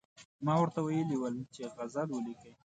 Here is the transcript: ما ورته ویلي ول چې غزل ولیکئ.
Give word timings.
ما 0.45 0.53
ورته 0.59 0.79
ویلي 0.81 1.17
ول 1.19 1.35
چې 1.53 1.61
غزل 1.77 2.09
ولیکئ. 2.13 2.51